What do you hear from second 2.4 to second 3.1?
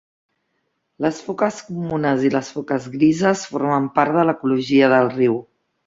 foques